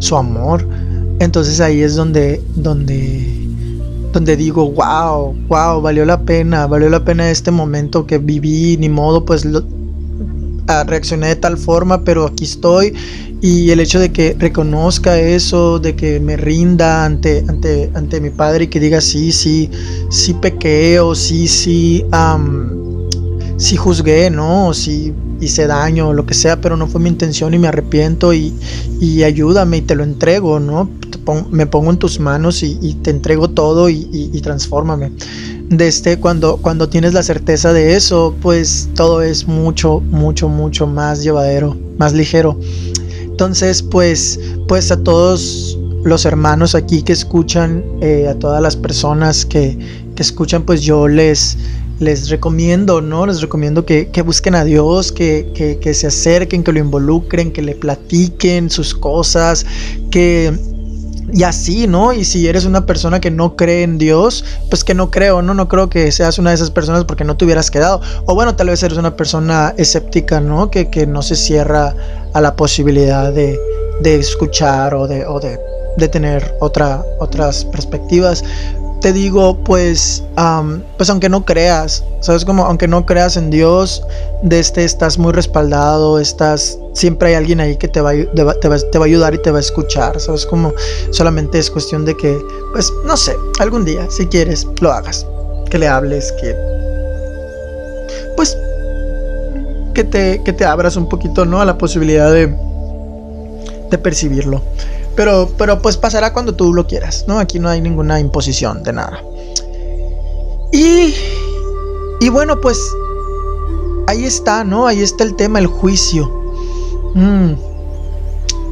[0.00, 0.66] su amor.
[1.20, 3.48] Entonces ahí es donde, donde,
[4.12, 8.88] donde digo, wow, wow, valió la pena, valió la pena este momento que viví, ni
[8.88, 9.62] modo, pues lo,
[10.86, 12.94] reaccioné de tal forma, pero aquí estoy
[13.42, 18.30] y el hecho de que reconozca eso, de que me rinda ante, ante, ante mi
[18.30, 19.70] padre y que diga sí, sí,
[20.10, 22.04] sí pequé o sí, sí,
[23.56, 24.74] sí juzgué, ¿no?
[24.74, 28.34] Sí hice daño o lo que sea, pero no fue mi intención y me arrepiento
[28.34, 28.52] y,
[29.00, 30.90] y ayúdame y te lo entrego, ¿no?
[31.50, 35.12] Me pongo en tus manos y, te entrego todo y, y, transfórmame.
[35.68, 40.86] De este, cuando, cuando tienes la certeza de eso, pues todo es mucho, mucho, mucho
[40.86, 42.58] más llevadero, más ligero.
[43.22, 44.38] Entonces, pues,
[44.68, 49.78] pues a todos los hermanos aquí que escuchan, eh, a todas las personas que,
[50.14, 51.56] que, escuchan, pues yo les,
[52.00, 53.26] les recomiendo, ¿no?
[53.26, 57.52] Les recomiendo que, que busquen a Dios, que, que, que, se acerquen, que lo involucren,
[57.52, 59.66] que le platiquen sus cosas,
[60.10, 60.52] que
[61.32, 62.12] y así, ¿no?
[62.12, 65.54] Y si eres una persona que no cree en Dios, pues que no creo, ¿no?
[65.54, 68.00] No creo que seas una de esas personas porque no te hubieras quedado.
[68.26, 70.70] O bueno, tal vez eres una persona escéptica, ¿no?
[70.70, 71.94] Que, que no se cierra
[72.32, 73.58] a la posibilidad de,
[74.02, 75.58] de escuchar o de, o de,
[75.96, 78.44] de tener otra, otras perspectivas
[79.00, 80.22] te digo, pues,
[80.96, 84.02] pues aunque no creas, sabes como, aunque no creas en Dios,
[84.42, 88.54] de este estás muy respaldado, estás, siempre hay alguien ahí que te va, te va,
[88.54, 90.72] te va a ayudar y te va a escuchar, sabes como,
[91.12, 92.38] solamente es cuestión de que,
[92.72, 95.26] pues, no sé, algún día, si quieres, lo hagas,
[95.70, 96.54] que le hables, que,
[98.36, 98.56] pues,
[99.94, 101.60] que te, que te abras un poquito, ¿no?
[101.60, 102.54] A la posibilidad de,
[103.90, 104.62] de percibirlo.
[105.16, 107.38] Pero, pero pues pasará cuando tú lo quieras, ¿no?
[107.38, 109.22] Aquí no hay ninguna imposición de nada.
[110.72, 111.14] Y,
[112.20, 112.78] y bueno, pues
[114.06, 114.86] ahí está, ¿no?
[114.86, 116.28] Ahí está el tema, el juicio.
[117.14, 117.52] Mm,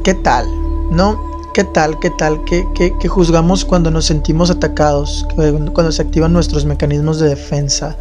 [0.03, 0.45] ¿Qué tal?
[0.91, 1.29] ¿No?
[1.53, 1.99] ¿Qué tal?
[1.99, 2.43] ¿Qué tal?
[2.45, 5.27] ¿Qué, qué, juzgamos cuando nos sentimos atacados?
[5.35, 7.97] Cuando se activan nuestros mecanismos de defensa.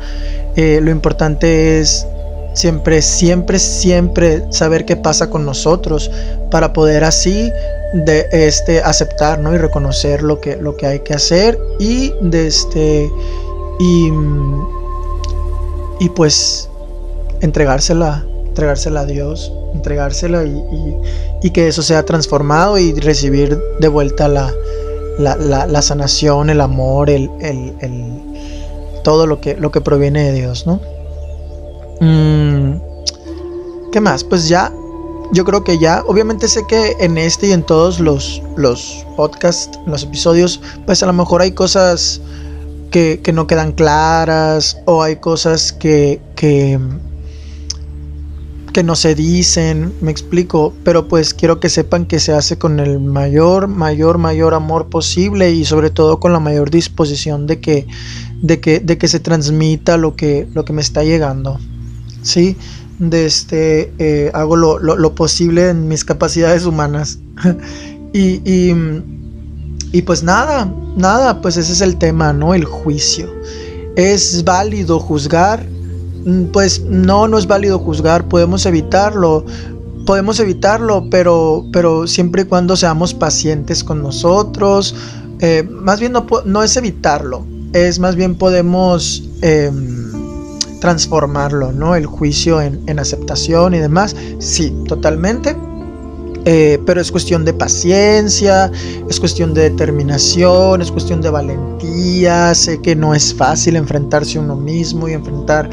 [0.54, 2.06] Eh, lo importante es
[2.54, 6.10] siempre, siempre, siempre saber qué pasa con nosotros
[6.50, 7.52] para poder así
[7.92, 9.54] de este aceptar ¿no?
[9.54, 13.10] y reconocer lo que, lo que hay que hacer y de este
[13.78, 14.10] y,
[16.00, 16.68] y pues
[17.40, 24.52] entregársela entregársela a Dios entregársela y, que eso sea transformado y recibir de vuelta la,
[25.18, 27.30] la, sanación el amor el,
[29.02, 30.80] todo lo que lo que proviene de Dios no
[33.92, 34.72] qué más pues ya
[35.32, 39.78] yo creo que ya, obviamente sé que en este y en todos los, los podcasts,
[39.86, 42.20] los episodios, pues a lo mejor hay cosas
[42.90, 46.78] que, no quedan claras o hay cosas que, que,
[48.72, 52.80] que no se dicen, me explico, pero pues quiero que sepan que se hace con
[52.80, 57.86] el mayor, mayor, mayor amor posible y sobre todo con la mayor disposición de que,
[58.40, 61.58] de que, de que se transmita lo que, lo que me está llegando.
[62.28, 62.56] ¿Sí?
[63.10, 67.18] este, eh, hago lo, posible en mis capacidades humanas.
[68.12, 72.54] y, y, pues nada, nada, pues ese es el tema, ¿no?
[72.54, 73.32] El juicio.
[73.96, 75.64] ¿Es válido juzgar?
[76.26, 79.44] Mm, pues no, no es válido juzgar, podemos evitarlo.
[80.04, 84.94] Podemos evitarlo, pero, pero siempre y cuando seamos pacientes con nosotros.
[85.40, 89.22] Eh, más bien no, no, es evitarlo, es más bien podemos...
[89.40, 90.27] Em,
[90.80, 91.94] transformarlo, ¿no?
[91.94, 94.14] El juicio en, aceptación y demás.
[94.38, 95.56] Sí, totalmente.
[96.44, 98.70] Eh, pero es cuestión de paciencia,
[99.08, 102.54] es cuestión de determinación, es cuestión de valentía.
[102.54, 105.68] Sé que no es fácil enfrentarse a uno mismo y enfrentar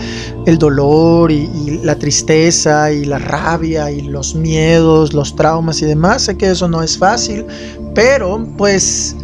[0.45, 6.23] el dolor y, la tristeza y la rabia y los miedos, los traumas y demás.
[6.23, 7.45] Sé que eso no es fácil,
[7.93, 9.15] pero pues,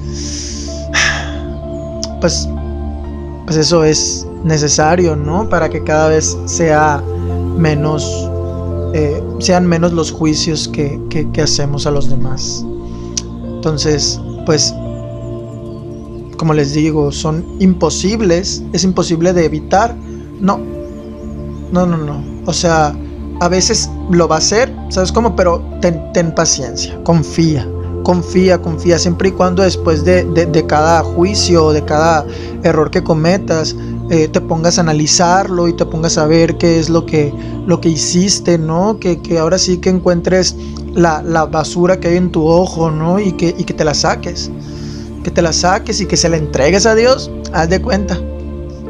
[2.22, 2.48] pues,
[3.46, 5.47] pues eso es necesario, ¿no?
[5.49, 7.04] Para que cada vez sea
[7.58, 8.30] menos,
[8.93, 12.65] eh, sean menos los juicios que, que, hacemos a los demás.
[13.56, 14.73] Entonces, pues,
[16.38, 19.95] como les digo, son imposibles, es imposible de evitar.
[20.39, 20.60] No,
[21.71, 22.23] no, no, no.
[22.45, 22.95] O sea,
[23.39, 25.36] a veces lo va a hacer, ¿sabes cómo?
[25.36, 27.67] Pero ten, ten paciencia, confía
[28.04, 32.25] confía, confía, siempre y cuando después de, de, de, cada juicio, de cada
[32.63, 33.75] error que cometas,
[34.12, 37.34] eh, te pongas a analizarlo y te pongas a ver qué es lo que,
[37.65, 39.00] lo que hiciste, ¿no?
[39.00, 40.58] Que, que ahora sí que encuentres
[40.93, 43.21] la, la, basura que hay en tu ojo, ¿no?
[43.21, 44.52] Y que, y que te la saques.
[45.24, 48.19] Que te la saques y que se la entregues a Dios, haz de cuenta.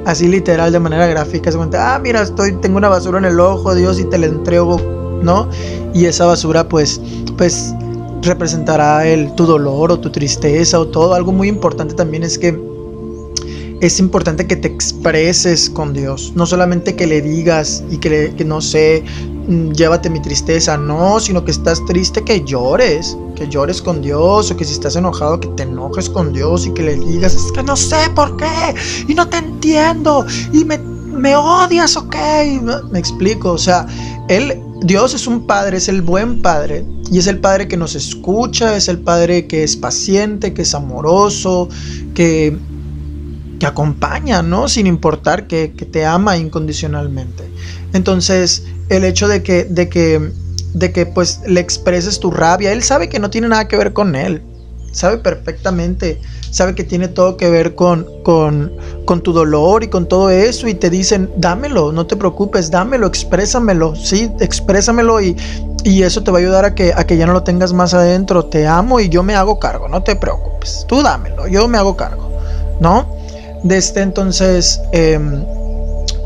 [0.07, 3.39] Así literal, de manera gráfica, se cuenta, ah, mira, estoy, tengo una basura en el
[3.39, 4.81] ojo, Dios, y te la entrego,
[5.21, 5.47] ¿no?
[5.93, 6.99] Y esa basura, pues,
[7.38, 7.75] pues,
[8.23, 11.13] representará el, tu dolor o tu tristeza o todo.
[11.13, 12.70] Algo muy importante también es que
[13.82, 18.62] es importante que te expreses con Dios, no solamente que le digas y que, no
[18.62, 19.04] sé,
[19.48, 24.52] mm, llévate mi tristeza, no, sino que estás triste, que llores, que llores con Dios,
[24.52, 27.52] o que si estás enojado, que te enojes con Dios y que le digas, es
[27.52, 28.76] que no sé por qué,
[29.08, 32.15] y no te entiendo, y me, me odias, ok,
[32.91, 33.88] me explico, o sea,
[34.30, 37.96] Él, Dios es un padre, es el buen padre, y es el padre que nos
[37.96, 41.67] escucha, es el padre que es paciente, que es amoroso,
[42.13, 42.58] que
[43.62, 44.67] que acompaña, ¿no?
[44.67, 47.43] Sin importar que, te ama incondicionalmente.
[47.93, 50.32] Entonces, el hecho de que, de que,
[50.74, 53.93] de que pues le expreses tu rabia, él sabe que no tiene nada que ver
[53.93, 54.41] con él,
[54.91, 56.19] sabe perfectamente,
[56.50, 58.71] sabe que tiene todo que ver con, con,
[59.06, 63.06] con tu dolor y con todo eso y te dicen, dámelo, no te preocupes, dámelo,
[63.06, 65.38] exprésamelo, sí, exprésamelo y,
[65.84, 67.93] y eso te va a ayudar a que, a que ya no lo tengas más
[67.93, 68.45] adentro.
[68.45, 70.84] Te amo y yo me hago cargo, no te preocupes.
[70.88, 72.32] Tú dámelo, yo me hago cargo,
[72.80, 73.20] ¿no?
[73.63, 75.45] De este entonces, em,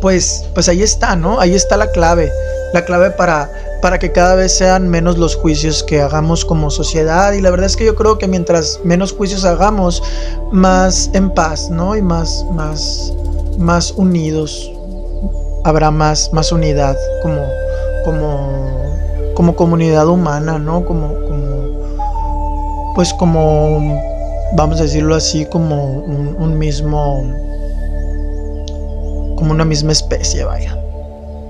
[0.02, 1.40] pues, pues ahí está, ¿no?
[1.40, 2.32] Ahí está la clave,
[2.74, 7.34] la clave para, para que cada vez sean menos los juicios que hagamos como sociedad.
[7.34, 10.02] Y la verdad es que yo creo que mientras menos juicios hagamos,
[10.52, 11.96] más en paz, ¿no?
[11.96, 13.14] Y más, más,
[13.58, 14.72] más unidos.
[15.64, 17.42] Habrá más, más unidad como,
[18.06, 20.86] como, como comunidad humana, ¿no?
[20.86, 21.14] Como,
[22.96, 24.15] pues como
[24.56, 27.24] vamos a decirlo así, como un, mismo,
[29.36, 30.76] como una misma especie, vaya,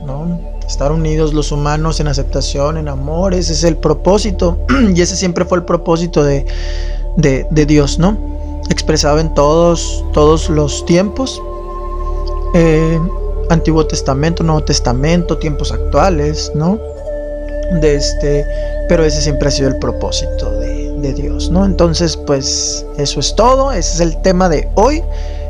[0.06, 0.40] ¿no?
[0.68, 4.58] Estar unidos los humanos en aceptación, en amor, ese es el propósito,
[4.96, 6.46] y ese siempre fue el propósito de,
[7.18, 8.18] de, Dios, ¿no?
[8.70, 11.42] Expresado en todos, todos los tiempos,
[12.56, 13.00] eh,
[13.52, 16.80] Antiguo Testamento, Nuevo Testamento, tiempos actuales, ¿no?
[17.82, 18.46] De este,
[18.90, 20.65] pero ese siempre ha sido el propósito de,
[21.02, 21.66] de Dios, ¿no?
[21.66, 25.04] Entonces, pues eso es todo, ese es el tema de hoy.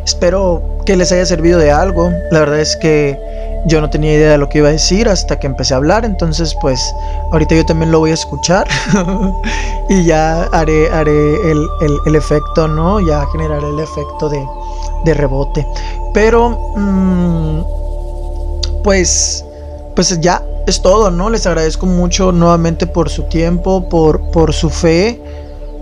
[0.03, 2.11] Espero que les haya servido de algo.
[2.31, 3.19] La verdad es que
[3.65, 6.05] yo no tenía idea de lo que iba a decir hasta que empecé a hablar,
[6.05, 6.93] entonces pues
[7.31, 8.67] ahorita yo también lo voy a escuchar
[9.89, 12.99] y ya haré, haré el, efecto, ¿no?
[12.99, 14.45] Ya generaré el efecto de,
[15.03, 15.65] de rebote.
[16.13, 17.63] Pero, mm,
[18.83, 19.43] pues,
[19.95, 21.29] pues ya es todo, ¿no?
[21.29, 25.19] Les agradezco mucho nuevamente por su tiempo, por, por su fe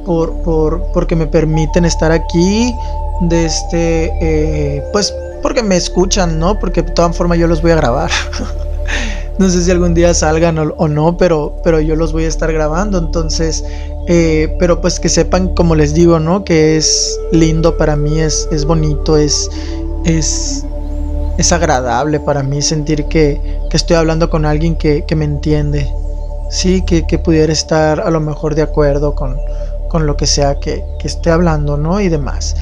[0.06, 2.74] por, por, porque me permiten estar aquí,
[3.22, 6.58] de este, eh, pues porque me escuchan, ¿no?
[6.60, 8.10] Porque de todas formas yo los voy a grabar.
[9.38, 12.52] no sé si algún día salgan o, no, pero, pero yo los voy a estar
[12.52, 13.64] grabando, entonces,
[14.08, 16.44] eh, pero pues que sepan, como les digo, ¿no?
[16.44, 19.50] Que es lindo para mí, es, es bonito, es,
[20.06, 20.66] es,
[21.38, 25.92] es agradable para mí sentir que, que estoy hablando con alguien que, que me entiende.
[26.50, 29.38] Sí, que, que pudiera estar a lo mejor de acuerdo con,
[29.94, 32.02] con lo que sea que, esté hablando, ¿no?
[32.02, 32.56] Y demás.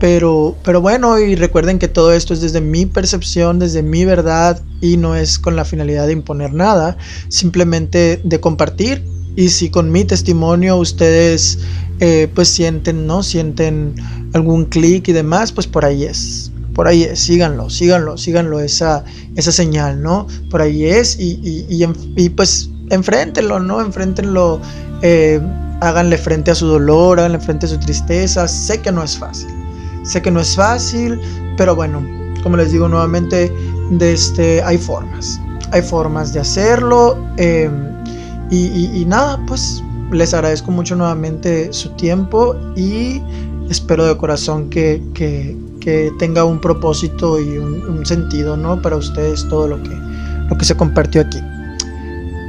[0.00, 4.62] Pero, pero bueno, y recuerden que todo esto es desde mi percepción, desde mi verdad
[4.80, 6.96] y no es con la finalidad de imponer nada,
[7.28, 9.04] simplemente de compartir.
[9.36, 11.58] Y si con mi testimonio ustedes
[12.00, 13.22] eh, pues sienten, ¿no?
[13.22, 13.94] Sienten
[14.32, 16.50] algún clic y demás, pues por ahí es.
[16.72, 19.04] Por ahí es, síganlo, síganlo, síganlo esa,
[19.36, 20.26] esa señal, ¿no?
[20.50, 23.82] Por ahí es y, y, y, pues enfréntenlo, ¿no?
[23.82, 24.62] Enfréntenlo.
[25.02, 25.38] Eh,
[25.80, 28.48] háganle frente a su dolor, háganle frente a su tristeza.
[28.48, 29.48] Sé que no es fácil,
[30.02, 31.20] sé que no es fácil,
[31.56, 32.02] pero bueno,
[32.42, 33.52] como les digo nuevamente,
[34.00, 35.40] este, hay formas,
[35.72, 37.18] hay formas de hacerlo.
[37.36, 37.88] Em,
[38.50, 43.20] y, nada, pues les agradezco mucho nuevamente su tiempo y
[43.68, 45.02] espero de corazón que,
[46.18, 48.80] tenga un propósito y un, sentido, ¿no?
[48.82, 49.96] Para ustedes todo lo que,
[50.50, 51.40] lo que se compartió aquí.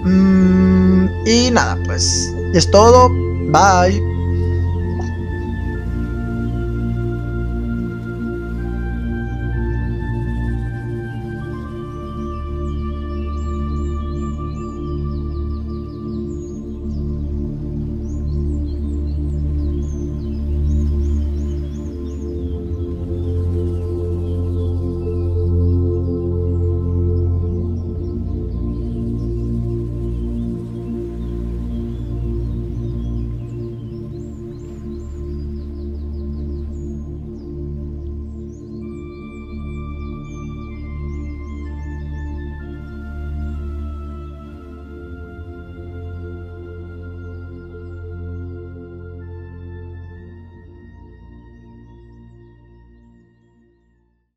[0.04, 3.10] Mm, y nada, pues es todo.
[3.10, 4.09] Bye.